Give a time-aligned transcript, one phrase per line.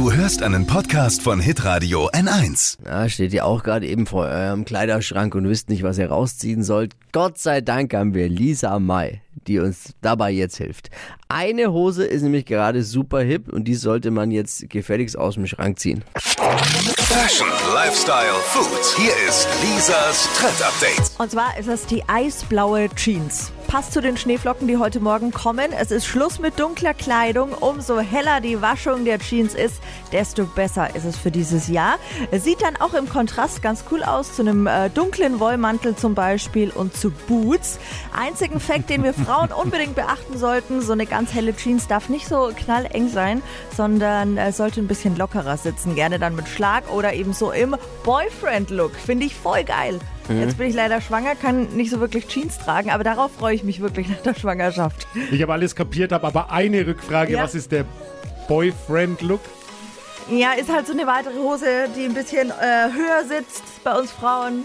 [0.00, 2.78] Du hörst einen Podcast von Hitradio N1.
[2.86, 6.62] Ja, steht ihr auch gerade eben vor eurem Kleiderschrank und wisst nicht, was ihr rausziehen
[6.62, 6.96] sollt.
[7.12, 10.88] Gott sei Dank haben wir Lisa May, die uns dabei jetzt hilft.
[11.28, 15.46] Eine Hose ist nämlich gerade super hip und die sollte man jetzt gefälligst aus dem
[15.46, 16.02] Schrank ziehen.
[16.16, 18.96] Fashion, Lifestyle, Food.
[18.96, 21.10] Hier ist Lisas Trend Update.
[21.18, 23.52] Und zwar ist es die eisblaue Jeans.
[23.70, 25.70] Passt zu den Schneeflocken, die heute Morgen kommen.
[25.70, 27.52] Es ist Schluss mit dunkler Kleidung.
[27.52, 29.80] Umso heller die Waschung der Jeans ist,
[30.10, 31.94] desto besser ist es für dieses Jahr.
[32.32, 36.70] Sieht dann auch im Kontrast ganz cool aus zu einem äh, dunklen Wollmantel zum Beispiel
[36.70, 37.78] und zu Boots.
[38.12, 42.26] Einzigen Fakt, den wir Frauen unbedingt beachten sollten, so eine ganz helle Jeans darf nicht
[42.26, 43.40] so knalleng sein,
[43.76, 45.94] sondern äh, sollte ein bisschen lockerer sitzen.
[45.94, 48.96] Gerne dann mit Schlag oder eben so im Boyfriend-Look.
[48.96, 50.00] Finde ich voll geil.
[50.28, 53.64] Jetzt bin ich leider schwanger, kann nicht so wirklich Jeans tragen, aber darauf freue ich
[53.64, 55.08] mich wirklich nach der Schwangerschaft.
[55.32, 57.32] Ich habe alles kapiert, habe aber eine Rückfrage.
[57.32, 57.42] Ja.
[57.42, 57.84] Was ist der
[58.46, 59.40] Boyfriend-Look?
[60.30, 64.12] Ja, ist halt so eine weitere Hose, die ein bisschen äh, höher sitzt bei uns
[64.12, 64.64] Frauen.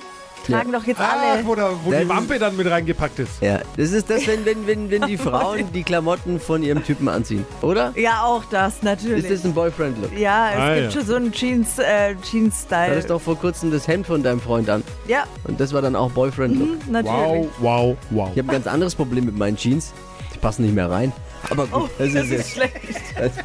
[0.53, 1.45] Tragen doch jetzt Ah, alle.
[1.45, 3.41] wo, da, wo die Wampe dann mit reingepackt ist.
[3.41, 7.07] Ja, das ist das, wenn, wenn, wenn, wenn die Frauen die Klamotten von ihrem Typen
[7.09, 7.91] anziehen, oder?
[7.95, 9.25] Ja, auch das natürlich.
[9.25, 10.17] Ist das ein Boyfriend-Look?
[10.17, 10.91] ja, es Ah, gibt ja.
[10.91, 12.91] schon so einen Jeans, äh, Du Jeans-Style.
[12.91, 14.83] hattest doch vor kurzem das Hemd von deinem Freund an.
[15.07, 16.85] ja, Und das war dann auch Boyfriend-Look.
[16.85, 17.13] mhm, natürlich.
[17.15, 18.29] Wow, wow, wow.
[18.33, 19.93] Ich habe ein ganz anderes Problem mit meinen Jeans.
[20.33, 21.11] Die passen nicht mehr rein.
[21.49, 22.51] Aber gut, Oh, das das ist ist jetzt.
[22.51, 22.75] schlecht.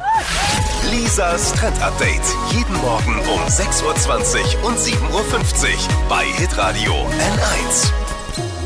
[0.91, 2.21] Lisas Trend Update.
[2.51, 5.29] Jeden Morgen um 6.20 Uhr und 7.50 Uhr
[6.09, 7.93] bei Hitradio N1.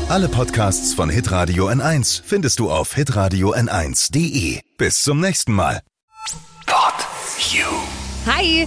[0.08, 4.60] Alle Podcasts von Hitradio N1 findest du auf hitradio n1.de.
[4.76, 5.82] Bis zum nächsten Mal.
[6.66, 6.94] Pod
[7.52, 7.64] You.
[8.26, 8.66] Hi,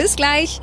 [0.00, 0.62] Bis gleich.